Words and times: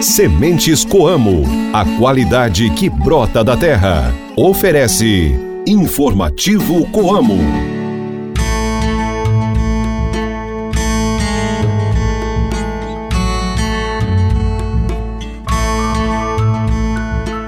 Sementes 0.00 0.84
Coamo, 0.84 1.44
a 1.72 1.84
qualidade 1.98 2.68
que 2.70 2.90
brota 2.90 3.42
da 3.42 3.56
terra. 3.56 4.12
Oferece 4.36 5.32
Informativo 5.66 6.86
Coamo. 6.90 7.38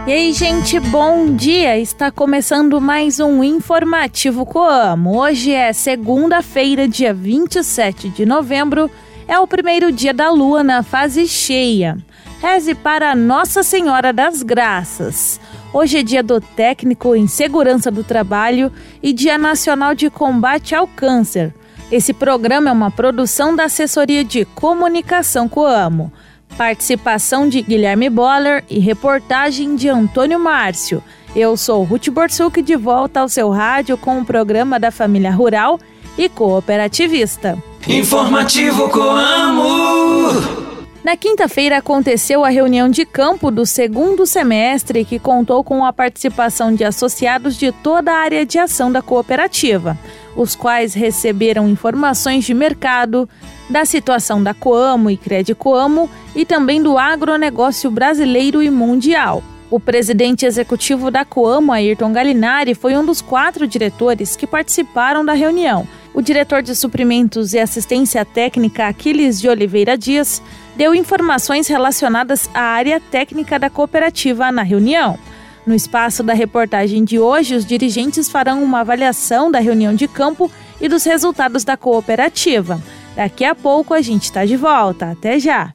E 0.06 0.12
aí, 0.12 0.32
gente, 0.32 0.78
bom 0.78 1.34
dia! 1.34 1.78
Está 1.78 2.10
começando 2.10 2.80
mais 2.80 3.20
um 3.20 3.42
Informativo 3.42 4.46
Coamo. 4.46 5.18
Hoje 5.18 5.52
é 5.52 5.72
segunda-feira, 5.72 6.88
dia 6.88 7.12
27 7.12 8.08
de 8.08 8.24
novembro, 8.24 8.90
é 9.28 9.38
o 9.38 9.46
primeiro 9.46 9.90
dia 9.90 10.14
da 10.14 10.30
lua 10.30 10.62
na 10.62 10.82
fase 10.82 11.26
cheia. 11.26 11.98
Reze 12.40 12.74
para 12.74 13.14
Nossa 13.14 13.62
Senhora 13.62 14.12
das 14.12 14.42
Graças. 14.42 15.40
Hoje 15.72 15.98
é 15.98 16.02
dia 16.02 16.22
do 16.22 16.40
técnico 16.40 17.14
em 17.14 17.26
segurança 17.26 17.90
do 17.90 18.04
trabalho 18.04 18.70
e 19.02 19.12
Dia 19.12 19.38
Nacional 19.38 19.94
de 19.94 20.10
Combate 20.10 20.74
ao 20.74 20.86
Câncer. 20.86 21.54
Esse 21.90 22.12
programa 22.12 22.68
é 22.68 22.72
uma 22.72 22.90
produção 22.90 23.54
da 23.54 23.64
Assessoria 23.64 24.24
de 24.24 24.44
Comunicação 24.44 25.48
Coamo. 25.48 26.12
Participação 26.56 27.48
de 27.48 27.62
Guilherme 27.62 28.08
Boller 28.10 28.64
e 28.68 28.78
reportagem 28.78 29.74
de 29.74 29.88
Antônio 29.88 30.38
Márcio. 30.38 31.02
Eu 31.34 31.56
sou 31.56 31.82
Ruth 31.84 32.08
Borsuk 32.08 32.62
de 32.62 32.76
volta 32.76 33.20
ao 33.20 33.28
seu 33.28 33.50
rádio 33.50 33.96
com 33.96 34.18
o 34.20 34.24
programa 34.24 34.80
da 34.80 34.90
família 34.90 35.30
rural 35.30 35.78
e 36.16 36.28
cooperativista. 36.28 37.62
Informativo 37.86 38.88
Coamo. 38.88 40.65
Na 41.06 41.16
quinta-feira 41.16 41.76
aconteceu 41.76 42.44
a 42.44 42.48
reunião 42.48 42.88
de 42.88 43.06
campo 43.06 43.48
do 43.48 43.64
segundo 43.64 44.26
semestre, 44.26 45.04
que 45.04 45.20
contou 45.20 45.62
com 45.62 45.84
a 45.84 45.92
participação 45.92 46.74
de 46.74 46.82
associados 46.82 47.56
de 47.56 47.70
toda 47.70 48.10
a 48.10 48.18
área 48.18 48.44
de 48.44 48.58
ação 48.58 48.90
da 48.90 49.00
cooperativa, 49.00 49.96
os 50.34 50.56
quais 50.56 50.94
receberam 50.94 51.68
informações 51.68 52.44
de 52.44 52.52
mercado, 52.52 53.28
da 53.70 53.84
situação 53.84 54.42
da 54.42 54.52
Coamo 54.52 55.08
e 55.08 55.16
Credicoamo 55.16 56.10
e 56.34 56.44
também 56.44 56.82
do 56.82 56.98
agronegócio 56.98 57.88
brasileiro 57.88 58.60
e 58.60 58.68
mundial. 58.68 59.44
O 59.70 59.78
presidente 59.78 60.44
executivo 60.44 61.08
da 61.08 61.24
Coamo, 61.24 61.72
Ayrton 61.72 62.12
Galinari, 62.12 62.74
foi 62.74 62.96
um 62.96 63.06
dos 63.06 63.20
quatro 63.20 63.64
diretores 63.64 64.34
que 64.34 64.46
participaram 64.46 65.24
da 65.24 65.34
reunião. 65.34 65.86
O 66.12 66.20
diretor 66.20 66.62
de 66.62 66.74
suprimentos 66.74 67.52
e 67.52 67.60
assistência 67.60 68.24
técnica, 68.24 68.88
Aquiles 68.88 69.40
de 69.40 69.48
Oliveira 69.48 69.96
Dias, 69.96 70.42
deu 70.76 70.94
informações 70.94 71.66
relacionadas 71.66 72.48
à 72.54 72.60
área 72.60 73.00
técnica 73.00 73.58
da 73.58 73.70
cooperativa 73.70 74.52
na 74.52 74.62
reunião. 74.62 75.18
No 75.66 75.74
espaço 75.74 76.22
da 76.22 76.32
reportagem 76.32 77.04
de 77.04 77.18
hoje, 77.18 77.56
os 77.56 77.64
dirigentes 77.64 78.28
farão 78.28 78.62
uma 78.62 78.80
avaliação 78.80 79.50
da 79.50 79.58
reunião 79.58 79.94
de 79.94 80.06
campo 80.06 80.50
e 80.80 80.88
dos 80.88 81.04
resultados 81.04 81.64
da 81.64 81.76
cooperativa. 81.76 82.80
Daqui 83.16 83.44
a 83.44 83.54
pouco 83.54 83.94
a 83.94 84.00
gente 84.00 84.24
está 84.24 84.44
de 84.44 84.56
volta. 84.56 85.10
Até 85.10 85.40
já! 85.40 85.72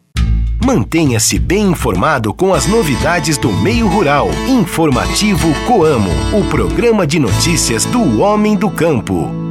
Mantenha-se 0.63 1.39
bem 1.39 1.71
informado 1.71 2.33
com 2.33 2.53
as 2.53 2.67
novidades 2.67 3.35
do 3.35 3.51
meio 3.51 3.87
rural. 3.87 4.29
Informativo 4.47 5.47
Coamo, 5.65 6.11
o 6.39 6.47
programa 6.49 7.05
de 7.05 7.17
notícias 7.17 7.83
do 7.85 8.21
homem 8.21 8.55
do 8.55 8.69
campo. 8.69 9.50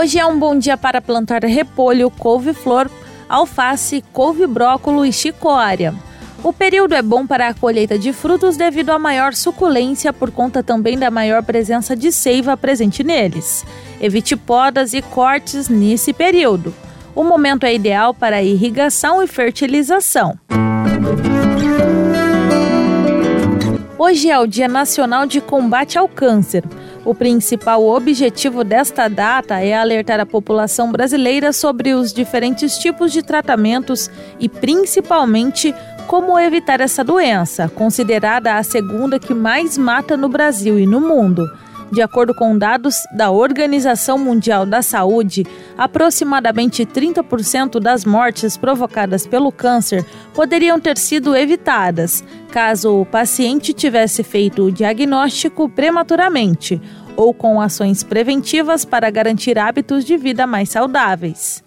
Hoje 0.00 0.16
é 0.16 0.24
um 0.24 0.38
bom 0.38 0.56
dia 0.56 0.76
para 0.76 1.02
plantar 1.02 1.42
repolho, 1.42 2.08
couve-flor, 2.08 2.88
alface, 3.28 4.04
couve-brócolo 4.12 5.04
e 5.04 5.12
chicória. 5.12 5.92
O 6.40 6.52
período 6.52 6.94
é 6.94 7.02
bom 7.02 7.26
para 7.26 7.48
a 7.48 7.52
colheita 7.52 7.98
de 7.98 8.12
frutos 8.12 8.56
devido 8.56 8.90
à 8.90 8.98
maior 9.00 9.34
suculência 9.34 10.12
por 10.12 10.30
conta 10.30 10.62
também 10.62 10.96
da 10.96 11.10
maior 11.10 11.42
presença 11.42 11.96
de 11.96 12.12
seiva 12.12 12.56
presente 12.56 13.02
neles. 13.02 13.66
Evite 14.00 14.36
podas 14.36 14.92
e 14.92 15.02
cortes 15.02 15.68
nesse 15.68 16.12
período. 16.12 16.72
O 17.12 17.24
momento 17.24 17.66
é 17.66 17.74
ideal 17.74 18.14
para 18.14 18.40
irrigação 18.40 19.20
e 19.20 19.26
fertilização. 19.26 20.38
Hoje 23.98 24.30
é 24.30 24.38
o 24.38 24.46
Dia 24.46 24.68
Nacional 24.68 25.26
de 25.26 25.40
Combate 25.40 25.98
ao 25.98 26.08
Câncer. 26.08 26.62
O 27.08 27.14
principal 27.14 27.86
objetivo 27.86 28.62
desta 28.62 29.08
data 29.08 29.58
é 29.60 29.72
alertar 29.72 30.20
a 30.20 30.26
população 30.26 30.92
brasileira 30.92 31.54
sobre 31.54 31.94
os 31.94 32.12
diferentes 32.12 32.76
tipos 32.76 33.10
de 33.10 33.22
tratamentos 33.22 34.10
e, 34.38 34.46
principalmente, 34.46 35.74
como 36.06 36.38
evitar 36.38 36.82
essa 36.82 37.02
doença, 37.02 37.66
considerada 37.66 38.56
a 38.56 38.62
segunda 38.62 39.18
que 39.18 39.32
mais 39.32 39.78
mata 39.78 40.18
no 40.18 40.28
Brasil 40.28 40.78
e 40.78 40.86
no 40.86 41.00
mundo. 41.00 41.50
De 41.90 42.02
acordo 42.02 42.34
com 42.34 42.56
dados 42.56 42.96
da 43.16 43.30
Organização 43.30 44.18
Mundial 44.18 44.66
da 44.66 44.82
Saúde, 44.82 45.46
aproximadamente 45.76 46.84
30% 46.84 47.80
das 47.80 48.04
mortes 48.04 48.56
provocadas 48.56 49.26
pelo 49.26 49.50
câncer 49.50 50.04
poderiam 50.34 50.78
ter 50.78 50.98
sido 50.98 51.34
evitadas 51.34 52.22
caso 52.50 53.00
o 53.00 53.06
paciente 53.06 53.72
tivesse 53.72 54.22
feito 54.22 54.64
o 54.64 54.72
diagnóstico 54.72 55.68
prematuramente 55.68 56.80
ou 57.16 57.34
com 57.34 57.60
ações 57.60 58.02
preventivas 58.02 58.84
para 58.84 59.10
garantir 59.10 59.58
hábitos 59.58 60.04
de 60.04 60.16
vida 60.16 60.46
mais 60.46 60.68
saudáveis. 60.70 61.62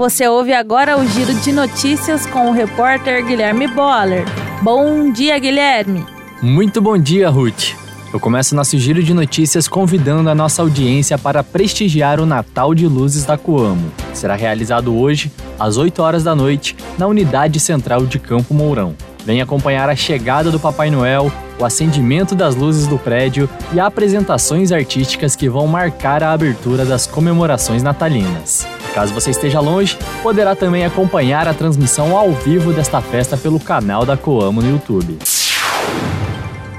Você 0.00 0.26
ouve 0.26 0.54
agora 0.54 0.98
o 0.98 1.06
giro 1.06 1.34
de 1.34 1.52
notícias 1.52 2.24
com 2.24 2.48
o 2.48 2.52
repórter 2.52 3.22
Guilherme 3.22 3.66
Boller. 3.66 4.24
Bom 4.62 5.12
dia, 5.12 5.38
Guilherme. 5.38 6.06
Muito 6.40 6.80
bom 6.80 6.96
dia, 6.96 7.28
Ruth. 7.28 7.74
Eu 8.10 8.18
começo 8.18 8.54
nosso 8.54 8.78
giro 8.78 9.02
de 9.02 9.12
notícias 9.12 9.68
convidando 9.68 10.30
a 10.30 10.34
nossa 10.34 10.62
audiência 10.62 11.18
para 11.18 11.44
prestigiar 11.44 12.18
o 12.18 12.24
Natal 12.24 12.74
de 12.74 12.86
Luzes 12.86 13.26
da 13.26 13.36
Coamo. 13.36 13.92
Será 14.14 14.36
realizado 14.36 14.98
hoje, 14.98 15.30
às 15.58 15.76
8 15.76 16.00
horas 16.00 16.24
da 16.24 16.34
noite, 16.34 16.74
na 16.96 17.06
Unidade 17.06 17.60
Central 17.60 18.06
de 18.06 18.18
Campo 18.18 18.54
Mourão. 18.54 18.94
Venha 19.26 19.44
acompanhar 19.44 19.90
a 19.90 19.94
chegada 19.94 20.50
do 20.50 20.58
Papai 20.58 20.90
Noel, 20.90 21.30
o 21.58 21.64
acendimento 21.66 22.34
das 22.34 22.54
luzes 22.54 22.86
do 22.86 22.98
prédio 22.98 23.50
e 23.70 23.78
apresentações 23.78 24.72
artísticas 24.72 25.36
que 25.36 25.46
vão 25.46 25.66
marcar 25.66 26.22
a 26.22 26.32
abertura 26.32 26.86
das 26.86 27.06
comemorações 27.06 27.82
natalinas. 27.82 28.66
Caso 28.94 29.14
você 29.14 29.30
esteja 29.30 29.60
longe, 29.60 29.96
poderá 30.22 30.54
também 30.54 30.84
acompanhar 30.84 31.46
a 31.46 31.54
transmissão 31.54 32.16
ao 32.16 32.32
vivo 32.32 32.72
desta 32.72 33.00
festa 33.00 33.36
pelo 33.36 33.60
canal 33.60 34.04
da 34.04 34.16
Coamo 34.16 34.60
no 34.60 34.68
YouTube. 34.68 35.18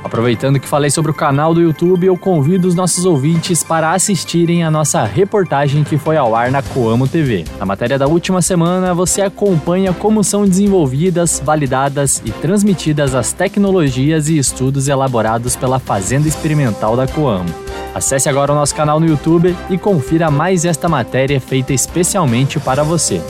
Aproveitando 0.04 0.60
que 0.60 0.68
falei 0.68 0.90
sobre 0.90 1.10
o 1.10 1.14
canal 1.14 1.54
do 1.54 1.62
YouTube, 1.62 2.06
eu 2.06 2.18
convido 2.18 2.68
os 2.68 2.76
nossos 2.76 3.06
ouvintes 3.06 3.64
para 3.64 3.94
assistirem 3.94 4.62
a 4.62 4.70
nossa 4.70 5.06
reportagem 5.06 5.86
que 5.86 5.98
foi 5.98 6.18
ao 6.18 6.36
ar 6.36 6.52
na 6.52 6.62
Coamo 6.62 7.08
TV. 7.08 7.46
Na 7.58 7.66
matéria 7.66 7.98
da 7.98 8.08
última 8.08 8.42
semana, 8.42 8.94
você 8.94 9.22
acompanha 9.22 9.94
como 9.94 10.22
são 10.22 10.46
desenvolvidas, 10.46 11.42
validadas 11.42 12.22
e 12.26 12.32
transmitidas 12.32 13.16
as 13.16 13.32
tecnologias 13.32 14.28
e 14.28 14.38
estudos 14.38 14.90
elaborados 14.90 15.56
pela 15.56 15.80
Fazenda 15.80 16.28
Experimental 16.28 16.98
da 16.98 17.08
Coamo. 17.08 17.71
Acesse 17.94 18.30
agora 18.30 18.52
o 18.52 18.56
nosso 18.56 18.74
canal 18.74 19.00
no 19.00 19.06
YouTube 19.06 19.56
e 19.70 19.78
confira 19.78 20.32
mais 20.32 20.66
esta 20.66 20.88
matéria 20.88 21.42
feita 21.42 21.74
especialmente 21.74 22.60
para 22.60 22.84
você. 22.84 23.22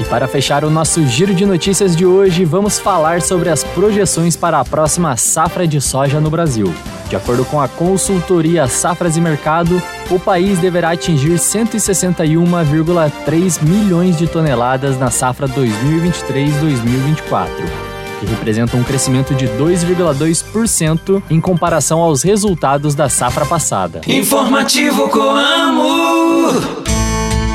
E 0.00 0.04
para 0.04 0.28
fechar 0.28 0.64
o 0.64 0.70
nosso 0.70 1.04
giro 1.06 1.34
de 1.34 1.44
notícias 1.44 1.96
de 1.96 2.06
hoje, 2.06 2.44
vamos 2.44 2.78
falar 2.78 3.20
sobre 3.20 3.50
as 3.50 3.64
projeções 3.64 4.36
para 4.36 4.60
a 4.60 4.64
próxima 4.64 5.16
safra 5.16 5.66
de 5.66 5.80
soja 5.80 6.20
no 6.20 6.30
Brasil. 6.30 6.72
De 7.08 7.16
acordo 7.16 7.44
com 7.44 7.60
a 7.60 7.66
consultoria 7.66 8.68
Safras 8.68 9.16
e 9.16 9.20
Mercado, 9.20 9.82
o 10.10 10.20
país 10.20 10.58
deverá 10.58 10.90
atingir 10.90 11.38
161,3 11.38 13.62
milhões 13.62 14.18
de 14.18 14.26
toneladas 14.26 14.98
na 14.98 15.10
safra 15.10 15.48
2023-2024. 15.48 17.87
Que 18.18 18.26
representa 18.26 18.76
um 18.76 18.82
crescimento 18.82 19.34
de 19.34 19.46
2,2% 19.46 21.22
em 21.30 21.40
comparação 21.40 22.00
aos 22.00 22.22
resultados 22.22 22.94
da 22.94 23.08
safra 23.08 23.46
passada. 23.46 24.00
Informativo 24.06 25.08
Coamo. 25.08 26.48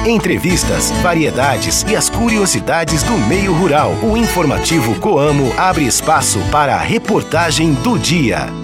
Entrevistas, 0.05 0.91
variedades 1.01 1.85
e 1.87 1.95
as 1.95 2.09
curiosidades 2.09 3.03
do 3.03 3.13
meio 3.27 3.53
rural. 3.53 3.93
O 4.03 4.17
informativo 4.17 4.99
Coamo 4.99 5.53
abre 5.57 5.85
espaço 5.85 6.39
para 6.51 6.75
a 6.75 6.79
reportagem 6.79 7.73
do 7.75 7.97
dia. 7.97 8.62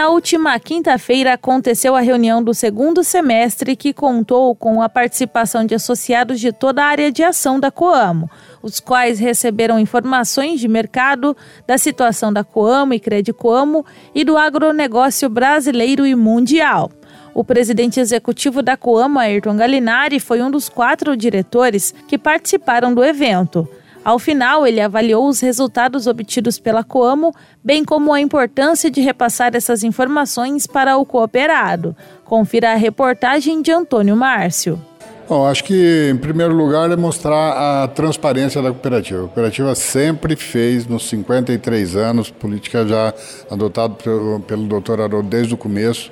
Na 0.00 0.08
última 0.08 0.58
quinta-feira 0.58 1.34
aconteceu 1.34 1.94
a 1.94 2.00
reunião 2.00 2.42
do 2.42 2.54
segundo 2.54 3.04
semestre 3.04 3.76
que 3.76 3.92
contou 3.92 4.54
com 4.54 4.80
a 4.80 4.88
participação 4.88 5.66
de 5.66 5.74
associados 5.74 6.40
de 6.40 6.52
toda 6.52 6.82
a 6.82 6.86
área 6.86 7.12
de 7.12 7.22
ação 7.22 7.60
da 7.60 7.70
Coamo, 7.70 8.30
os 8.62 8.80
quais 8.80 9.18
receberam 9.18 9.78
informações 9.78 10.58
de 10.58 10.66
mercado, 10.66 11.36
da 11.66 11.76
situação 11.76 12.32
da 12.32 12.42
Coamo 12.42 12.94
e 12.94 12.98
Credicoamo 12.98 13.84
e 14.14 14.24
do 14.24 14.38
agronegócio 14.38 15.28
brasileiro 15.28 16.06
e 16.06 16.14
mundial. 16.14 16.90
O 17.34 17.44
presidente 17.44 18.00
executivo 18.00 18.62
da 18.62 18.78
Coamo, 18.78 19.18
Ayrton 19.18 19.54
Galinari, 19.54 20.18
foi 20.18 20.40
um 20.40 20.50
dos 20.50 20.70
quatro 20.70 21.14
diretores 21.14 21.94
que 22.08 22.16
participaram 22.16 22.94
do 22.94 23.04
evento. 23.04 23.68
Ao 24.04 24.18
final, 24.18 24.66
ele 24.66 24.80
avaliou 24.80 25.28
os 25.28 25.40
resultados 25.40 26.06
obtidos 26.06 26.58
pela 26.58 26.82
Coamo, 26.82 27.34
bem 27.62 27.84
como 27.84 28.12
a 28.12 28.20
importância 28.20 28.90
de 28.90 29.00
repassar 29.00 29.54
essas 29.54 29.84
informações 29.84 30.66
para 30.66 30.96
o 30.96 31.04
cooperado. 31.04 31.94
Confira 32.24 32.72
a 32.72 32.76
reportagem 32.76 33.60
de 33.60 33.70
Antônio 33.70 34.16
Márcio. 34.16 34.80
Bom, 35.28 35.46
acho 35.46 35.62
que 35.62 36.10
em 36.12 36.16
primeiro 36.16 36.52
lugar 36.52 36.90
é 36.90 36.96
mostrar 36.96 37.84
a 37.84 37.86
transparência 37.86 38.60
da 38.60 38.70
cooperativa. 38.70 39.20
A 39.20 39.22
cooperativa 39.26 39.74
sempre 39.76 40.34
fez, 40.34 40.88
nos 40.88 41.08
53 41.08 41.94
anos, 41.94 42.30
política 42.30 42.84
já 42.84 43.14
adotada 43.48 43.94
pelo, 43.94 44.40
pelo 44.40 44.64
doutor 44.64 45.00
Haroldo 45.00 45.28
desde 45.28 45.54
o 45.54 45.56
começo, 45.56 46.10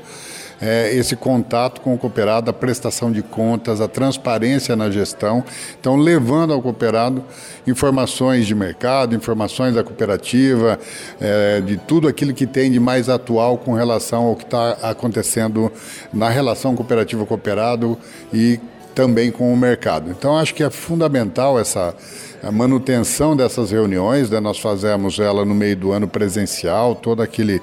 é, 0.60 0.94
esse 0.94 1.14
contato 1.16 1.80
com 1.80 1.94
o 1.94 1.98
cooperado, 1.98 2.50
a 2.50 2.52
prestação 2.52 3.10
de 3.12 3.22
contas, 3.22 3.80
a 3.80 3.88
transparência 3.88 4.74
na 4.74 4.90
gestão. 4.90 5.44
Então, 5.80 5.96
levando 5.96 6.52
ao 6.52 6.60
cooperado 6.60 7.24
informações 7.66 8.46
de 8.46 8.54
mercado, 8.54 9.14
informações 9.14 9.74
da 9.74 9.84
cooperativa, 9.84 10.78
é, 11.20 11.60
de 11.60 11.76
tudo 11.76 12.08
aquilo 12.08 12.32
que 12.32 12.46
tem 12.46 12.70
de 12.70 12.80
mais 12.80 13.08
atual 13.08 13.58
com 13.58 13.72
relação 13.72 14.24
ao 14.24 14.36
que 14.36 14.44
está 14.44 14.72
acontecendo 14.82 15.72
na 16.12 16.28
relação 16.28 16.74
cooperativa-cooperado 16.74 17.96
e 18.32 18.58
também 18.94 19.30
com 19.30 19.52
o 19.52 19.56
mercado. 19.56 20.10
Então, 20.10 20.36
acho 20.36 20.54
que 20.54 20.62
é 20.62 20.70
fundamental 20.70 21.58
essa 21.58 21.94
a 22.42 22.52
manutenção 22.52 23.36
dessas 23.36 23.70
reuniões, 23.70 24.30
né? 24.30 24.38
nós 24.38 24.58
fazemos 24.58 25.18
ela 25.18 25.44
no 25.44 25.54
meio 25.54 25.76
do 25.76 25.92
ano 25.92 26.06
presencial, 26.06 26.94
todo 26.94 27.20
aquele 27.20 27.60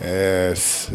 é, 0.00 0.54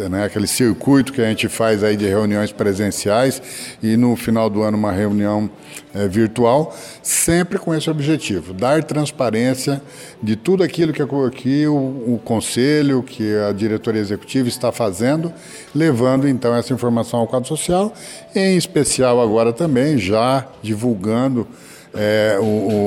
né, 0.09 0.25
aquele 0.25 0.47
circuito 0.47 1.11
que 1.11 1.21
a 1.21 1.25
gente 1.25 1.49
faz 1.49 1.83
aí 1.83 1.97
de 1.97 2.05
reuniões 2.05 2.51
presenciais 2.51 3.41
e 3.81 3.97
no 3.97 4.15
final 4.15 4.49
do 4.49 4.61
ano 4.61 4.77
uma 4.77 4.91
reunião 4.91 5.49
é, 5.93 6.07
virtual, 6.07 6.75
sempre 7.01 7.59
com 7.59 7.73
esse 7.75 7.89
objetivo, 7.89 8.53
dar 8.53 8.83
transparência 8.83 9.81
de 10.21 10.35
tudo 10.35 10.63
aquilo 10.63 10.93
que, 10.93 11.03
que 11.31 11.67
o, 11.67 11.75
o 11.75 12.21
conselho, 12.23 13.03
que 13.03 13.35
a 13.37 13.51
diretoria 13.51 14.01
executiva 14.01 14.47
está 14.47 14.71
fazendo, 14.71 15.33
levando 15.75 16.27
então 16.27 16.55
essa 16.55 16.73
informação 16.73 17.19
ao 17.19 17.27
quadro 17.27 17.47
social, 17.47 17.93
em 18.33 18.55
especial 18.55 19.21
agora 19.21 19.51
também 19.51 19.97
já 19.97 20.47
divulgando 20.61 21.47
é, 21.93 22.37
o, 22.39 22.43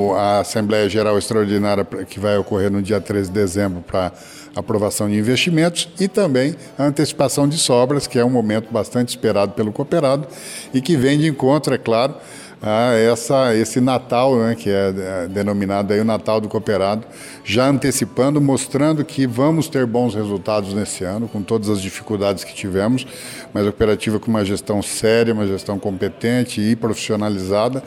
o, 0.09 0.13
a 0.15 0.39
Assembleia 0.39 0.89
Geral 0.89 1.17
Extraordinária 1.17 1.85
que 1.85 2.19
vai 2.19 2.37
ocorrer 2.37 2.71
no 2.71 2.81
dia 2.81 2.99
13 2.99 3.29
de 3.29 3.33
dezembro 3.33 3.81
para 3.81 4.11
aprovação 4.55 5.07
de 5.07 5.15
investimentos 5.15 5.87
e 5.99 6.07
também 6.07 6.55
a 6.77 6.85
antecipação 6.85 7.47
de 7.47 7.57
sobras, 7.57 8.07
que 8.07 8.17
é 8.17 8.25
um 8.25 8.29
momento 8.29 8.71
bastante 8.71 9.09
esperado 9.09 9.53
pelo 9.53 9.71
cooperado 9.71 10.27
e 10.73 10.81
que 10.81 10.97
vem 10.97 11.17
de 11.17 11.27
encontro, 11.27 11.73
é 11.73 11.77
claro, 11.77 12.15
a 12.61 12.93
essa, 12.93 13.55
esse 13.55 13.79
Natal, 13.79 14.35
né, 14.37 14.55
que 14.55 14.69
é, 14.69 14.93
é 15.23 15.27
denominado 15.27 15.93
aí 15.93 15.99
o 15.99 16.05
Natal 16.05 16.41
do 16.41 16.49
Cooperado, 16.49 17.05
já 17.43 17.69
antecipando, 17.69 18.41
mostrando 18.41 19.05
que 19.05 19.27
vamos 19.27 19.67
ter 19.67 19.85
bons 19.85 20.15
resultados 20.15 20.73
nesse 20.73 21.03
ano, 21.03 21.27
com 21.27 21.41
todas 21.41 21.69
as 21.69 21.79
dificuldades 21.79 22.43
que 22.43 22.55
tivemos, 22.55 23.05
mas 23.53 23.63
a 23.63 23.69
cooperativa 23.69 24.19
com 24.19 24.31
uma 24.31 24.43
gestão 24.43 24.81
séria, 24.81 25.33
uma 25.33 25.45
gestão 25.45 25.77
competente 25.77 26.59
e 26.59 26.75
profissionalizada, 26.75 27.83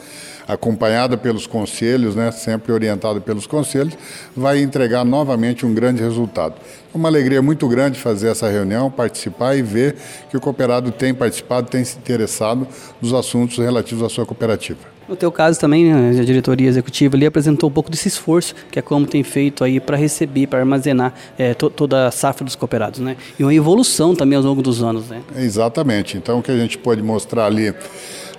acompanhada 0.52 1.16
pelos 1.16 1.46
conselhos, 1.46 2.14
né, 2.14 2.30
sempre 2.30 2.72
orientada 2.72 3.20
pelos 3.20 3.46
conselhos, 3.46 3.96
vai 4.36 4.60
entregar 4.60 5.04
novamente 5.04 5.64
um 5.64 5.72
grande 5.72 6.02
resultado. 6.02 6.54
Uma 6.92 7.08
alegria 7.08 7.40
muito 7.40 7.68
grande 7.68 7.98
fazer 7.98 8.28
essa 8.28 8.48
reunião, 8.48 8.90
participar 8.90 9.54
e 9.54 9.62
ver 9.62 9.96
que 10.28 10.36
o 10.36 10.40
cooperado 10.40 10.90
tem 10.90 11.14
participado, 11.14 11.68
tem 11.68 11.84
se 11.84 11.96
interessado 11.96 12.66
nos 13.00 13.14
assuntos 13.14 13.58
relativos 13.58 14.02
à 14.02 14.08
sua 14.08 14.26
cooperativa. 14.26 14.90
No 15.08 15.16
teu 15.16 15.32
caso 15.32 15.58
também, 15.58 15.92
né, 15.92 16.20
a 16.20 16.24
diretoria 16.24 16.68
executiva 16.68 17.16
ali 17.16 17.26
apresentou 17.26 17.68
um 17.68 17.72
pouco 17.72 17.90
desse 17.90 18.06
esforço 18.06 18.54
que 18.70 18.78
a 18.78 18.82
Como 18.82 19.06
tem 19.06 19.24
feito 19.24 19.64
aí 19.64 19.80
para 19.80 19.96
receber, 19.96 20.46
para 20.46 20.60
armazenar 20.60 21.12
é, 21.36 21.52
to 21.52 21.68
toda 21.68 22.06
a 22.06 22.10
safra 22.12 22.44
dos 22.44 22.54
cooperados, 22.54 23.00
né? 23.00 23.16
E 23.36 23.42
uma 23.42 23.52
evolução 23.52 24.14
também 24.14 24.36
ao 24.36 24.44
longo 24.44 24.62
dos 24.62 24.84
anos, 24.84 25.08
né? 25.08 25.20
Exatamente. 25.36 26.16
Então, 26.16 26.38
o 26.38 26.42
que 26.42 26.52
a 26.52 26.56
gente 26.56 26.78
pode 26.78 27.02
mostrar 27.02 27.46
ali 27.46 27.74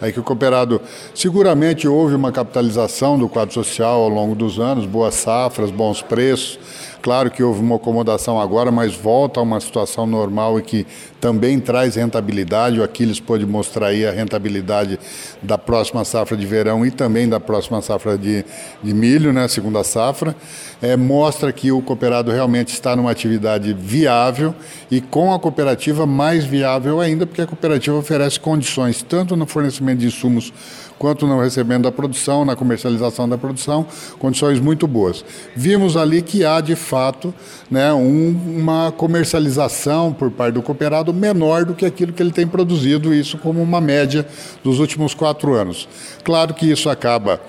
é 0.01 0.11
que 0.11 0.19
o 0.19 0.23
cooperado 0.23 0.81
seguramente 1.13 1.87
houve 1.87 2.15
uma 2.15 2.31
capitalização 2.31 3.19
do 3.19 3.29
quadro 3.29 3.53
social 3.53 4.01
ao 4.01 4.09
longo 4.09 4.33
dos 4.33 4.59
anos, 4.59 4.85
boas 4.85 5.15
safras, 5.15 5.69
bons 5.69 6.01
preços. 6.01 6.59
Claro 7.01 7.31
que 7.31 7.41
houve 7.41 7.61
uma 7.61 7.77
acomodação 7.77 8.39
agora, 8.39 8.71
mas 8.71 8.93
volta 8.93 9.39
a 9.39 9.43
uma 9.43 9.59
situação 9.59 10.05
normal 10.05 10.59
e 10.59 10.61
que 10.61 10.87
também 11.19 11.59
traz 11.59 11.95
rentabilidade. 11.95 12.79
O 12.79 12.83
Aquiles 12.83 13.19
pôde 13.19 13.43
mostrar 13.43 13.87
aí 13.87 14.05
a 14.05 14.11
rentabilidade 14.11 14.99
da 15.41 15.57
próxima 15.57 16.05
safra 16.05 16.37
de 16.37 16.45
verão 16.45 16.85
e 16.85 16.91
também 16.91 17.27
da 17.27 17.39
próxima 17.39 17.81
safra 17.81 18.17
de, 18.17 18.45
de 18.83 18.93
milho, 18.93 19.33
né, 19.33 19.47
segunda 19.47 19.83
safra. 19.83 20.35
É, 20.79 20.95
mostra 20.95 21.51
que 21.51 21.71
o 21.71 21.81
cooperado 21.81 22.31
realmente 22.31 22.69
está 22.69 22.95
numa 22.95 23.09
atividade 23.09 23.73
viável 23.73 24.53
e 24.89 25.01
com 25.01 25.33
a 25.33 25.39
cooperativa 25.39 26.05
mais 26.05 26.43
viável 26.43 27.01
ainda, 27.01 27.25
porque 27.25 27.41
a 27.41 27.47
cooperativa 27.47 27.97
oferece 27.97 28.39
condições 28.39 29.01
tanto 29.01 29.35
no 29.35 29.47
fornecimento 29.47 29.99
de 29.99 30.07
insumos 30.07 30.53
quanto 31.01 31.25
no 31.25 31.41
recebimento 31.41 31.81
da 31.81 31.91
produção, 31.91 32.45
na 32.45 32.55
comercialização 32.55 33.27
da 33.27 33.35
produção, 33.35 33.87
condições 34.19 34.59
muito 34.59 34.85
boas. 34.85 35.25
Vimos 35.55 35.97
ali 35.97 36.21
que 36.21 36.45
há, 36.45 36.61
de 36.61 36.75
fato, 36.75 37.33
né, 37.71 37.91
um, 37.91 38.29
uma 38.59 38.91
comercialização 38.91 40.13
por 40.13 40.29
parte 40.29 40.53
do 40.53 40.61
cooperado 40.61 41.11
menor 41.11 41.65
do 41.65 41.73
que 41.73 41.87
aquilo 41.87 42.13
que 42.13 42.21
ele 42.21 42.31
tem 42.31 42.45
produzido, 42.45 43.15
isso 43.15 43.39
como 43.39 43.63
uma 43.63 43.81
média 43.81 44.27
dos 44.63 44.77
últimos 44.77 45.15
quatro 45.15 45.55
anos. 45.55 45.89
Claro 46.23 46.53
que 46.53 46.71
isso 46.71 46.87
acaba. 46.87 47.41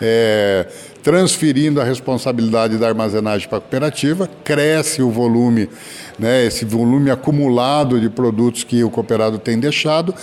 É, 0.00 0.68
transferindo 1.02 1.80
a 1.80 1.84
responsabilidade 1.84 2.78
da 2.78 2.86
armazenagem 2.86 3.48
para 3.48 3.58
a 3.58 3.60
cooperativa, 3.60 4.30
cresce 4.44 5.02
o 5.02 5.10
volume, 5.10 5.68
né, 6.16 6.46
esse 6.46 6.64
volume 6.64 7.10
acumulado 7.10 8.00
de 8.00 8.08
produtos 8.08 8.62
que 8.62 8.84
o 8.84 8.90
cooperado 8.90 9.40
tem 9.40 9.58
deixado 9.58 10.14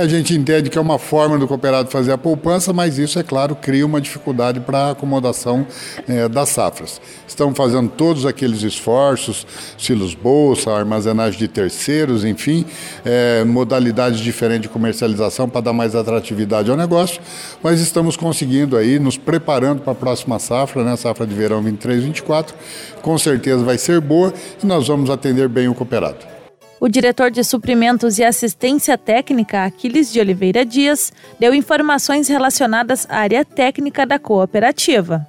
a 0.00 0.08
gente 0.08 0.34
entende 0.34 0.70
que 0.70 0.78
é 0.78 0.80
uma 0.80 0.98
forma 0.98 1.38
do 1.38 1.46
cooperado 1.46 1.90
fazer 1.90 2.12
a 2.12 2.18
poupança, 2.18 2.72
mas 2.72 2.98
isso, 2.98 3.18
é 3.18 3.22
claro, 3.22 3.54
cria 3.54 3.84
uma 3.84 4.00
dificuldade 4.00 4.58
para 4.58 4.78
a 4.78 4.90
acomodação 4.92 5.66
é, 6.08 6.26
das 6.26 6.48
safras. 6.48 7.00
Estamos 7.28 7.56
fazendo 7.56 7.90
todos 7.90 8.24
aqueles 8.24 8.62
esforços, 8.62 9.46
silos 9.76 10.14
bolsa, 10.14 10.72
armazenagem 10.72 11.38
de 11.38 11.46
terceiros, 11.48 12.24
enfim, 12.24 12.64
é, 13.04 13.44
modalidades 13.44 14.20
diferentes 14.20 14.62
de 14.62 14.68
comercialização 14.68 15.48
para 15.48 15.60
dar 15.60 15.72
mais 15.72 15.94
atratividade 15.94 16.70
ao 16.70 16.76
negócio, 16.76 17.20
mas 17.62 17.80
estamos 17.80 18.16
conseguindo 18.16 18.76
aí, 18.76 18.98
nos 18.98 19.18
preparando 19.18 19.82
para 19.82 19.92
a 19.92 19.96
próxima 19.96 20.38
safra, 20.38 20.82
né, 20.82 20.96
safra 20.96 21.26
de 21.26 21.34
verão 21.34 21.62
23-24, 21.62 22.54
com 23.02 23.18
certeza 23.18 23.62
vai 23.62 23.76
ser 23.76 24.00
boa 24.00 24.32
e 24.62 24.66
nós 24.66 24.88
vamos 24.88 25.10
atender 25.10 25.48
bem 25.48 25.68
o 25.68 25.74
cooperado. 25.74 26.39
O 26.80 26.88
diretor 26.88 27.30
de 27.30 27.44
suprimentos 27.44 28.18
e 28.18 28.24
assistência 28.24 28.96
técnica, 28.96 29.66
Aquiles 29.66 30.10
de 30.10 30.18
Oliveira 30.18 30.64
Dias, 30.64 31.12
deu 31.38 31.52
informações 31.52 32.26
relacionadas 32.26 33.06
à 33.10 33.18
área 33.18 33.44
técnica 33.44 34.06
da 34.06 34.18
cooperativa. 34.18 35.26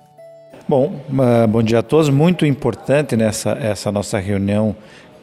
Bom, 0.66 1.02
bom 1.50 1.62
dia 1.62 1.80
a 1.80 1.84
todos. 1.84 2.08
Muito 2.08 2.46
importante 2.46 3.18
nessa 3.18 3.52
essa 3.52 3.92
nossa 3.92 4.18
reunião 4.18 4.74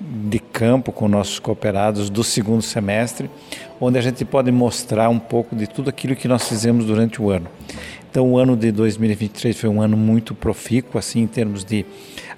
de 0.01 0.39
campo 0.39 0.93
com 0.93 1.09
nossos 1.09 1.39
cooperados 1.39 2.09
do 2.09 2.23
segundo 2.23 2.63
semestre, 2.63 3.31
onde 3.81 3.99
a 3.99 4.03
gente 4.03 4.25
pode 4.25 4.51
mostrar 4.53 5.09
um 5.09 5.19
pouco 5.19 5.57
de 5.57 5.67
tudo 5.67 5.91
aquilo 5.91 6.15
que 6.15 6.29
nós 6.29 6.49
fizemos 6.49 6.85
durante 6.85 7.21
o 7.21 7.31
ano. 7.31 7.49
Então, 8.11 8.33
o 8.33 8.39
ano 8.39 8.57
de 8.57 8.73
2023 8.73 9.59
foi 9.59 9.69
um 9.69 9.83
ano 9.83 9.97
muito 9.97 10.35
profícuo, 10.35 10.99
assim, 10.99 11.21
em 11.21 11.27
termos 11.27 11.65
de 11.65 11.85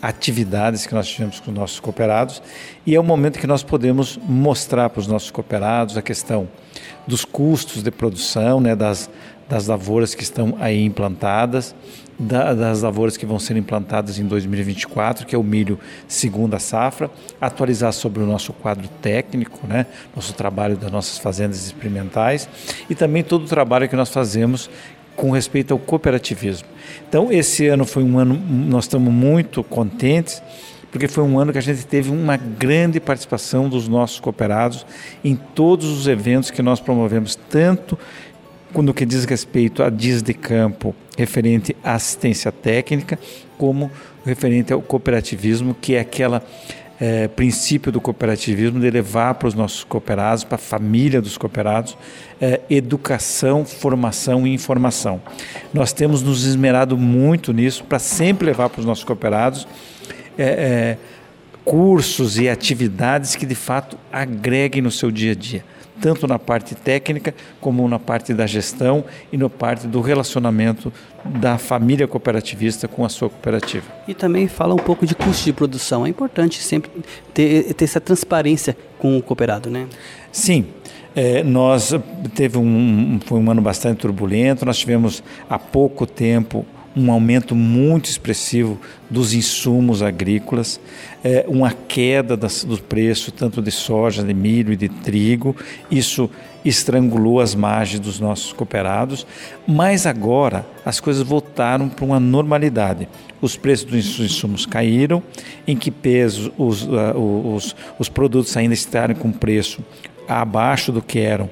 atividades 0.03 0.87
que 0.87 0.95
nós 0.95 1.07
tivemos 1.07 1.39
com 1.39 1.51
os 1.51 1.57
nossos 1.57 1.79
cooperados, 1.79 2.43
e 2.85 2.95
é 2.95 3.01
o 3.01 3.05
momento 3.05 3.39
que 3.39 3.47
nós 3.47 3.63
podemos 3.63 4.19
mostrar 4.27 4.91
para 4.91 5.01
os 5.01 5.07
nossos 5.07 5.31
cooperados 5.31 5.97
a 5.97 6.03
questão 6.03 6.49
dos 7.07 7.25
custos 7.25 7.83
de 7.83 7.91
produção, 7.91 8.61
né, 8.61 8.75
das, 8.75 9.09
das 9.49 9.67
lavouras 9.67 10.15
que 10.15 10.23
estão 10.23 10.57
aí 10.59 10.85
implantadas, 10.85 11.75
da, 12.21 12.53
das 12.53 12.83
lavouras 12.83 13.17
que 13.17 13.25
vão 13.25 13.39
ser 13.39 13.57
implantadas 13.57 14.19
em 14.19 14.27
2024, 14.27 15.27
que 15.27 15.35
é 15.35 15.39
o 15.39 15.43
milho 15.43 15.81
segunda 16.07 16.59
safra, 16.59 17.11
atualizar 17.41 17.93
sobre 17.95 18.23
o 18.23 18.27
nosso 18.27 18.53
quadro 18.53 18.87
técnico, 19.01 19.67
né, 19.67 19.87
nosso 20.15 20.35
trabalho 20.35 20.77
das 20.77 20.93
nossas 20.93 21.19
fazendas 21.19 21.65
experimentais 21.65 22.47
e 22.91 22.95
também 22.95 23.23
todo 23.23 23.45
o 23.45 23.49
trabalho 23.49 23.89
que 23.89 23.97
nós 23.97 24.11
fazemos 24.11 24.69
com 25.17 25.31
respeito 25.31 25.73
ao 25.73 25.79
cooperativismo. 25.79 26.69
Então, 27.09 27.33
esse 27.33 27.67
ano 27.69 27.87
foi 27.87 28.03
um 28.03 28.19
ano, 28.19 28.35
nós 28.35 28.85
estamos 28.85 29.13
muito 29.13 29.65
contentes, 29.65 30.43
porque 30.91 31.09
foi 31.09 31.25
um 31.25 31.39
ano 31.39 31.53
que 31.53 31.59
a 31.59 31.63
gente 31.63 31.87
teve 31.87 32.11
uma 32.11 32.37
grande 32.37 33.01
participação 33.01 33.69
dos 33.69 33.89
nossos 33.89 34.21
cooperados 34.21 34.85
em 35.25 35.37
todos 35.37 35.87
os 35.87 36.07
eventos 36.07 36.51
que 36.51 36.63
nós 36.63 36.81
promovemos, 36.81 37.35
tanto 37.49 37.99
no 38.75 38.95
que 38.95 39.05
diz 39.05 39.25
respeito 39.25 39.83
a 39.83 39.91
dias 39.91 40.23
de 40.23 40.33
campo 40.33 40.95
referente 41.21 41.77
à 41.85 41.95
assistência 41.95 42.51
técnica, 42.51 43.19
como 43.59 43.91
referente 44.25 44.73
ao 44.73 44.81
cooperativismo, 44.81 45.77
que 45.79 45.95
é 45.95 46.01
aquela 46.01 46.43
é, 46.99 47.29
princípio 47.29 47.93
do 47.93 48.01
cooperativismo 48.01 48.81
de 48.81 48.91
levar 48.91 49.35
para 49.35 49.49
os 49.49 49.55
nossos 49.55 49.85
cooperados, 49.85 50.45
para 50.45 50.55
a 50.55 50.59
família 50.59 51.21
dos 51.21 51.37
cooperados, 51.37 51.97
é, 52.41 52.61
educação, 52.71 53.67
formação 53.67 54.47
e 54.47 54.55
informação. 54.55 55.21
Nós 55.75 55.93
temos 55.93 56.23
nos 56.23 56.45
esmerado 56.45 56.97
muito 56.97 57.53
nisso 57.53 57.85
para 57.85 57.99
sempre 57.99 58.47
levar 58.47 58.71
para 58.71 58.81
os 58.81 58.87
nossos 58.87 59.05
cooperados 59.05 59.69
é, 60.39 60.97
cursos 61.67 62.39
e 62.39 62.49
atividades 62.49 63.37
que 63.37 63.45
de 63.45 63.55
fato 63.55 63.99
agreguem 64.11 64.81
no 64.81 64.91
seu 64.91 65.11
dia 65.11 65.33
a 65.33 65.35
dia 65.35 65.65
tanto 66.01 66.27
na 66.27 66.39
parte 66.39 66.75
técnica 66.75 67.35
como 67.61 67.87
na 67.89 67.99
parte 67.99 68.33
da 68.33 68.47
gestão 68.47 69.05
e 69.33 69.37
na 69.37 69.49
parte 69.49 69.87
do 69.87 70.01
relacionamento 70.01 70.93
da 71.25 71.59
família 71.59 72.09
cooperativista 72.09 72.89
com 72.89 73.05
a 73.05 73.09
sua 73.09 73.29
cooperativa. 73.29 73.85
E 74.09 74.15
também 74.15 74.49
fala 74.49 74.75
um 74.75 74.79
pouco 74.79 75.07
de 75.07 75.15
custo 75.15 75.45
de 75.45 75.53
produção. 75.53 76.07
É 76.07 76.09
importante 76.09 76.63
sempre 76.63 76.91
ter, 77.35 77.75
ter 77.75 77.85
essa 77.85 78.01
transparência 78.01 78.77
com 78.99 79.17
o 79.17 79.23
cooperado, 79.23 79.71
né? 79.71 79.87
Sim. 80.33 80.67
É, 81.15 81.43
nós 81.43 81.93
teve 82.35 82.57
um, 82.57 83.19
foi 83.27 83.39
um 83.39 83.51
ano 83.51 83.61
bastante 83.61 83.99
turbulento. 83.99 84.65
Nós 84.65 84.79
tivemos 84.79 85.23
há 85.49 85.59
pouco 85.59 86.07
tempo 86.07 86.65
um 86.97 87.11
aumento 87.13 87.55
muito 87.55 88.11
expressivo 88.11 88.79
dos 89.09 89.33
insumos 89.33 90.03
agrícolas, 90.03 90.81
é, 91.23 91.45
uma 91.47 91.73
queda 91.73 92.37
do 92.37 92.83
preço 92.83 93.31
tanto 93.31 93.63
de 93.63 93.71
soja, 93.71 94.23
de 94.23 94.35
milho 94.35 94.73
e 94.73 94.77
de 94.77 94.89
trigo. 94.89 95.55
Isso 95.91 96.29
estrangulou 96.65 97.41
as 97.41 97.55
margens 97.55 98.01
dos 98.01 98.21
nossos 98.21 98.53
cooperados, 98.53 99.27
mas 99.67 100.05
agora 100.05 100.67
as 100.85 101.01
coisas 101.01 101.23
voltaram 101.23 101.89
para 101.89 102.05
uma 102.05 102.21
normalidade. 102.21 103.09
Os 103.41 103.57
preços 103.57 103.87
dos 103.87 104.21
insumos 104.21 104.67
caíram, 104.67 105.23
em 105.67 105.77
que 105.77 105.91
peso 105.91 106.53
os, 106.59 106.83
uh, 106.83 107.55
os, 107.55 107.75
os 107.99 108.09
produtos 108.09 108.57
ainda 108.57 108.75
estarem 108.75 109.17
com 109.17 109.33
preço 109.33 109.83
abaixo 110.29 110.93
do 110.93 111.03
que 111.03 111.19
eram 111.19 111.51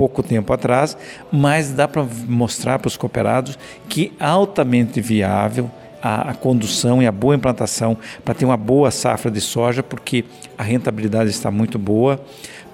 pouco 0.00 0.22
tempo 0.22 0.50
atrás, 0.50 0.96
mas 1.30 1.72
dá 1.72 1.86
para 1.86 2.06
mostrar 2.26 2.78
para 2.78 2.88
os 2.88 2.96
cooperados 2.96 3.58
que 3.86 4.14
altamente 4.18 4.98
viável 4.98 5.70
a, 6.02 6.30
a, 6.30 6.34
condução 6.34 7.02
e 7.02 7.06
a 7.06 7.12
boa 7.12 7.34
implantação 7.34 7.98
para 8.24 8.32
ter 8.32 8.46
uma 8.46 8.56
boa 8.56 8.90
safra 8.90 9.30
de 9.30 9.42
soja, 9.42 9.82
porque 9.82 10.24
a 10.56 10.62
rentabilidade 10.62 11.28
está 11.28 11.50
muito 11.50 11.78
boa. 11.78 12.18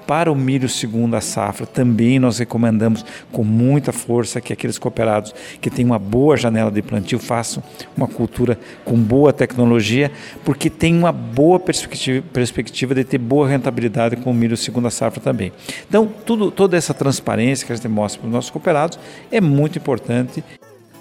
Para 0.07 0.31
o 0.31 0.37
milho 0.37 0.69
segundo 0.69 1.17
a 1.17 1.21
safra, 1.21 1.67
também 1.67 2.19
nós 2.19 2.39
recomendamos 2.39 3.05
com 3.33 3.43
muita 3.43 3.93
força 3.93 4.41
que 4.41 4.53
aqueles 4.53 4.79
cooperados 4.79 5.35
que 5.61 5.69
têm 5.69 5.85
uma 5.85 5.99
boa 5.99 6.37
janela 6.37 6.71
de 6.71 6.81
plantio 6.81 7.19
façam 7.19 7.63
uma 7.97 8.07
cultura 8.07 8.59
com 8.85 8.97
boa 8.97 9.33
tecnologia, 9.33 10.13
porque 10.45 10.71
tem 10.71 10.97
uma 10.97 11.11
boa 11.11 11.59
perspectiva, 11.59 12.25
perspectiva 12.33 12.95
de 12.95 13.03
ter 13.03 13.19
boa 13.19 13.49
rentabilidade 13.49 14.17
com 14.17 14.31
o 14.31 14.35
milho 14.35 14.57
segundo 14.57 14.87
a 14.87 14.91
safra 14.91 15.21
também. 15.21 15.53
Então, 15.89 16.07
tudo, 16.25 16.51
toda 16.51 16.77
essa 16.77 16.95
transparência 16.95 17.67
que 17.67 17.73
a 17.73 17.77
gente 17.77 17.89
mostra 17.89 18.21
para 18.21 18.29
os 18.29 18.33
nossos 18.33 18.51
cooperados 18.51 18.99
é 19.31 19.41
muito 19.41 19.79
importante. 19.79 20.45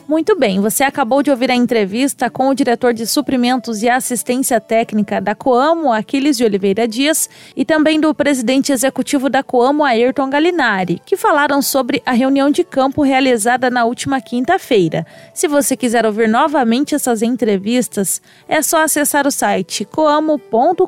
Muito 0.07 0.37
bem, 0.37 0.59
você 0.59 0.83
acabou 0.83 1.23
de 1.23 1.31
ouvir 1.31 1.49
a 1.49 1.55
entrevista 1.55 2.29
com 2.29 2.49
o 2.49 2.53
diretor 2.53 2.93
de 2.93 3.07
suprimentos 3.07 3.81
e 3.81 3.89
assistência 3.89 4.61
técnica 4.61 5.19
da 5.19 5.33
Coamo, 5.33 5.91
Aquiles 5.91 6.37
de 6.37 6.43
Oliveira 6.43 6.87
Dias, 6.87 7.27
e 7.55 7.65
também 7.65 7.99
do 7.99 8.13
presidente 8.13 8.71
executivo 8.71 9.29
da 9.29 9.41
Coamo, 9.41 9.83
Ayrton 9.83 10.29
Galinari, 10.29 11.01
que 11.03 11.17
falaram 11.17 11.59
sobre 11.59 12.03
a 12.05 12.11
reunião 12.11 12.51
de 12.51 12.63
campo 12.63 13.01
realizada 13.01 13.71
na 13.71 13.83
última 13.85 14.21
quinta-feira. 14.21 15.07
Se 15.33 15.47
você 15.47 15.75
quiser 15.75 16.05
ouvir 16.05 16.29
novamente 16.29 16.93
essas 16.93 17.23
entrevistas, 17.23 18.21
é 18.47 18.61
só 18.61 18.83
acessar 18.83 19.25
o 19.25 19.31
site 19.31 19.85
coamo.com.br 19.85 20.85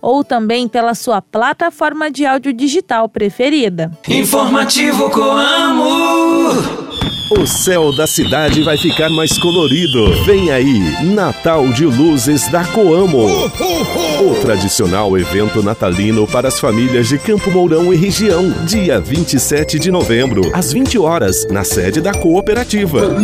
ou 0.00 0.24
também 0.24 0.68
pela 0.68 0.94
sua 0.94 1.20
plataforma 1.20 2.10
de 2.10 2.24
áudio 2.24 2.52
digital 2.52 3.08
preferida. 3.08 3.90
Informativo 4.08 5.10
Coamo. 5.10 6.89
O 7.30 7.46
céu 7.46 7.94
da 7.94 8.08
cidade 8.08 8.60
vai 8.64 8.76
ficar 8.76 9.08
mais 9.08 9.38
colorido. 9.38 10.12
Vem 10.24 10.50
aí, 10.50 11.04
Natal 11.04 11.68
de 11.68 11.86
Luzes 11.86 12.48
da 12.48 12.64
Coamo. 12.64 13.24
O 14.20 14.34
tradicional 14.40 15.16
evento 15.16 15.62
natalino 15.62 16.26
para 16.26 16.48
as 16.48 16.58
famílias 16.58 17.06
de 17.06 17.18
Campo 17.18 17.48
Mourão 17.52 17.94
e 17.94 17.96
região. 17.96 18.50
Dia 18.64 19.00
27 19.00 19.78
de 19.78 19.92
novembro, 19.92 20.50
às 20.52 20.72
20 20.72 20.98
horas, 20.98 21.46
na 21.48 21.62
sede 21.62 22.00
da 22.00 22.12
cooperativa. 22.12 23.16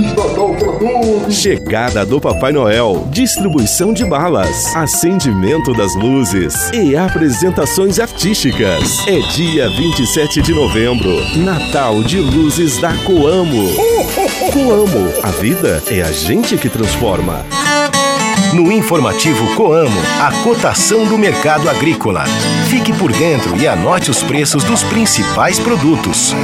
Chegada 1.29 2.07
do 2.07 2.21
Papai 2.21 2.53
Noel, 2.53 3.09
distribuição 3.11 3.93
de 3.93 4.05
balas, 4.05 4.75
acendimento 4.77 5.73
das 5.73 5.97
luzes 5.97 6.71
e 6.73 6.97
apresentações 6.97 7.99
artísticas. 7.99 9.05
É 9.09 9.19
dia 9.33 9.69
27 9.69 10.43
de 10.43 10.53
novembro, 10.55 11.11
Natal 11.39 12.05
de 12.05 12.21
Luzes 12.21 12.81
da 12.81 12.95
Coamo. 12.99 13.96
Coamo, 13.97 15.11
a 15.23 15.31
vida 15.31 15.83
é 15.91 16.03
a 16.03 16.13
gente 16.13 16.59
que 16.59 16.69
transforma. 16.69 17.47
No 18.53 18.71
informativo 18.71 19.55
Coamo, 19.55 19.99
a 20.21 20.45
cotação 20.45 21.07
do 21.07 21.17
mercado 21.17 21.67
agrícola. 21.71 22.25
Fique 22.69 22.93
por 22.93 23.11
dentro 23.11 23.57
e 23.57 23.67
anote 23.67 24.11
os 24.11 24.23
preços 24.23 24.63
dos 24.65 24.83
principais 24.83 25.59
produtos. 25.59 26.35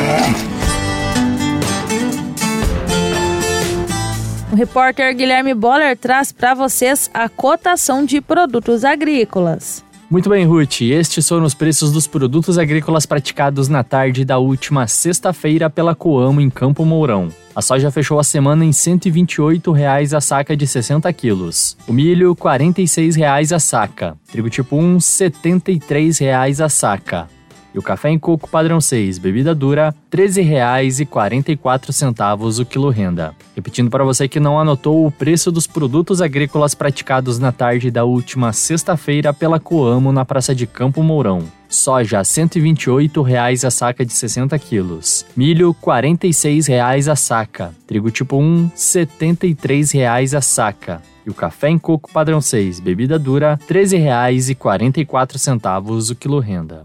O 4.51 4.57
repórter 4.57 5.15
Guilherme 5.15 5.53
Boller 5.53 5.95
traz 5.95 6.33
para 6.33 6.55
vocês 6.55 7.11
a 7.13 7.29
cotação 7.29 8.03
de 8.03 8.23
produtos 8.23 8.83
agrícolas. 8.83 9.85
Muito 10.13 10.29
bem, 10.29 10.45
Ruth. 10.45 10.83
Estes 10.83 11.27
foram 11.27 11.47
os 11.47 11.55
preços 11.55 11.91
dos 11.91 12.07
produtos 12.07 12.59
agrícolas 12.59 13.07
praticados 13.07 13.67
na 13.67 13.83
tarde 13.83 14.27
da 14.27 14.37
última 14.37 14.87
sexta-feira 14.87 15.71
pela 15.71 15.95
Coamo 15.95 16.39
em 16.39 16.51
Campo 16.51 16.85
Mourão. 16.85 17.31
A 17.57 17.63
soja 17.63 17.91
fechou 17.91 18.19
a 18.19 18.23
semana 18.23 18.63
em 18.63 18.69
R$ 18.69 18.75
128,00 18.75 20.15
a 20.15 20.21
saca 20.21 20.55
de 20.55 20.67
60 20.67 21.11
quilos. 21.15 21.79
O 21.89 21.95
milho, 21.95 22.33
R$ 22.33 22.37
46,00 22.37 23.57
a 23.57 23.59
saca. 23.59 24.15
Trigo 24.31 24.51
tipo 24.51 24.77
1, 24.77 24.93
R$ 24.93 24.99
73,00 24.99 26.63
a 26.63 26.69
saca. 26.69 27.27
E 27.75 27.79
o 27.79 27.83
café 27.83 28.11
em 28.11 28.19
coco 28.19 28.47
padrão 28.49 28.81
6, 28.81 29.19
bebida 29.19 29.55
dura, 29.55 29.95
R$ 30.13 30.29
13,44 30.29 32.61
o 32.61 32.67
quilo 32.67 32.91
renda. 32.91 33.35
Repetindo 33.57 33.91
para 33.91 34.05
você 34.05 34.29
que 34.29 34.39
não 34.39 34.61
anotou 34.61 35.07
o 35.07 35.11
preço 35.11 35.51
dos 35.51 35.67
produtos 35.67 36.21
agrícolas 36.21 36.75
praticados 36.75 37.39
na 37.39 37.51
tarde 37.51 37.91
da 37.91 38.05
última 38.05 38.53
sexta-feira 38.53 39.33
pela 39.33 39.59
Coamo 39.59 40.13
na 40.13 40.23
Praça 40.25 40.55
de 40.55 40.67
Campo 40.67 41.03
Mourão. 41.03 41.43
Soja 41.69 42.19
R$ 42.19 42.25
128,00 42.25 43.67
a 43.67 43.71
saca 43.71 44.05
de 44.05 44.13
60 44.13 44.59
quilos. 44.59 45.25
Milho 45.35 45.71
R$ 45.71 45.77
46,00 45.83 47.11
a 47.11 47.17
saca. 47.17 47.75
Trigo 47.87 48.11
tipo 48.11 48.37
1 48.37 48.65
R$ 48.65 48.71
73,00 48.77 50.37
a 50.37 50.43
saca. 50.43 51.01
E 51.25 51.31
o 51.31 51.35
café 51.35 51.71
em 51.71 51.79
coco 51.79 52.13
padrão 52.13 52.41
6, 52.41 52.81
bebida 52.81 53.17
dura, 53.19 53.59
R$ 53.69 53.75
13,44 53.75 56.11
o 56.11 56.15
quilo 56.15 56.41
renda. 56.41 56.85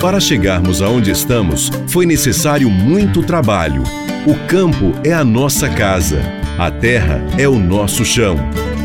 Para 0.00 0.20
chegarmos 0.20 0.80
aonde 0.80 1.10
estamos, 1.10 1.72
foi 1.88 2.06
necessário 2.06 2.70
muito 2.70 3.20
trabalho. 3.20 3.82
O 4.24 4.34
campo 4.46 4.92
é 5.02 5.12
a 5.12 5.24
nossa 5.24 5.68
casa, 5.68 6.22
a 6.56 6.70
terra 6.70 7.20
é 7.36 7.48
o 7.48 7.58
nosso 7.58 8.04
chão. 8.04 8.36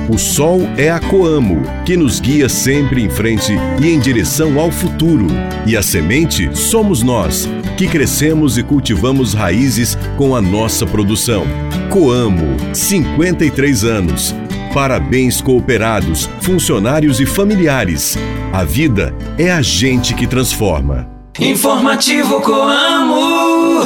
O 0.10 0.18
sol 0.18 0.62
é 0.76 0.90
a 0.90 1.00
Coamo, 1.00 1.62
que 1.86 1.96
nos 1.96 2.20
guia 2.20 2.50
sempre 2.50 3.04
em 3.04 3.10
frente 3.10 3.54
e 3.80 3.90
em 3.90 4.00
direção 4.00 4.60
ao 4.60 4.72
futuro. 4.72 5.28
E 5.68 5.78
a 5.78 5.84
semente 5.84 6.50
somos 6.58 7.04
nós, 7.04 7.48
que 7.78 7.88
crescemos 7.88 8.58
e 8.58 8.64
cultivamos 8.64 9.36
raízes 9.36 9.96
com 10.18 10.36
a 10.36 10.42
nossa 10.42 10.84
produção. 10.84 11.46
Coamo, 11.92 12.58
53 12.74 13.84
anos. 13.84 14.36
Parabéns 14.74 15.42
cooperados, 15.42 16.28
funcionários 16.42 17.20
e 17.20 17.26
familiares. 17.28 18.18
A 18.54 18.64
vida 18.64 19.12
é 19.36 19.52
a 19.52 19.64
gente 19.64 20.14
que 20.14 20.28
transforma. 20.28 21.10
Informativo 21.40 22.40
Coamo. 22.40 23.82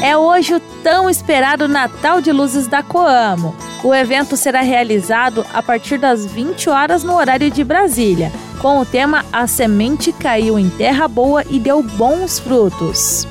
É 0.00 0.16
hoje 0.16 0.54
o 0.54 0.60
tão 0.84 1.10
esperado 1.10 1.66
Natal 1.66 2.20
de 2.20 2.30
Luzes 2.30 2.68
da 2.68 2.84
Coamo. 2.84 3.52
O 3.82 3.92
evento 3.92 4.36
será 4.36 4.60
realizado 4.60 5.44
a 5.52 5.60
partir 5.60 5.98
das 5.98 6.24
20 6.24 6.70
horas 6.70 7.02
no 7.02 7.16
horário 7.16 7.50
de 7.50 7.64
Brasília, 7.64 8.30
com 8.60 8.78
o 8.78 8.86
tema 8.86 9.24
A 9.32 9.48
Semente 9.48 10.12
Caiu 10.12 10.56
em 10.60 10.70
Terra 10.70 11.08
Boa 11.08 11.44
e 11.50 11.58
Deu 11.58 11.82
Bons 11.82 12.38
Frutos. 12.38 13.26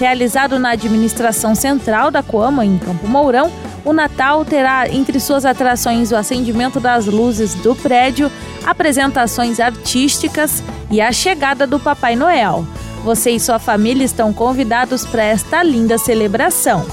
Realizado 0.00 0.58
na 0.58 0.70
administração 0.70 1.54
central 1.54 2.10
da 2.10 2.20
Coamo, 2.20 2.64
em 2.64 2.78
Campo 2.78 3.06
Mourão, 3.06 3.48
o 3.84 3.92
Natal 3.92 4.44
terá 4.44 4.88
entre 4.88 5.18
suas 5.18 5.44
atrações 5.44 6.12
o 6.12 6.16
acendimento 6.16 6.78
das 6.78 7.06
luzes 7.06 7.54
do 7.54 7.74
prédio, 7.74 8.30
apresentações 8.64 9.58
artísticas 9.58 10.62
e 10.90 11.00
a 11.00 11.12
chegada 11.12 11.66
do 11.66 11.80
Papai 11.80 12.14
Noel. 12.14 12.66
Você 13.02 13.32
e 13.32 13.40
sua 13.40 13.58
família 13.58 14.04
estão 14.04 14.32
convidados 14.32 15.04
para 15.04 15.24
esta 15.24 15.62
linda 15.62 15.98
celebração. 15.98 16.86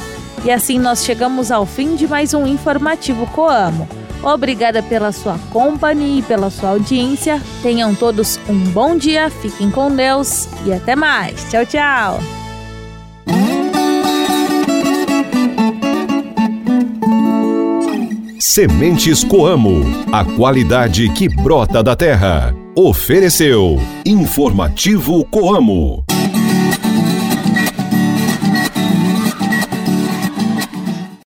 E 0.44 0.52
assim 0.52 0.80
nós 0.80 1.04
chegamos 1.04 1.52
ao 1.52 1.66
fim 1.66 1.96
de 1.96 2.08
mais 2.08 2.34
um 2.34 2.48
informativo 2.48 3.28
Coamo. 3.28 3.88
Obrigada 4.24 4.84
pela 4.84 5.12
sua 5.12 5.38
companhia 5.52 6.20
e 6.20 6.24
pela 6.24 6.50
sua 6.50 6.72
audiência. 6.72 7.42
Tenham 7.62 7.96
todos 7.96 8.40
um 8.50 8.58
bom 8.72 8.98
dia, 8.98 9.30
fiquem 9.30 9.70
com 9.72 9.92
Deus 9.92 10.48
e 10.66 10.74
até 10.74 10.96
mais. 10.96 11.46
Tchau, 11.50 11.66
tchau. 11.66 12.39
Sementes 18.52 19.24
Coamo, 19.24 19.84
a 20.12 20.26
qualidade 20.26 21.08
que 21.14 21.30
brota 21.30 21.84
da 21.84 21.96
terra. 21.96 22.52
Ofereceu 22.76 23.80
Informativo 24.04 25.24
Coamo. 25.26 26.04